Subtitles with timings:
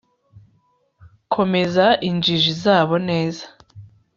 [1.33, 3.45] Komeza injiji zabo neza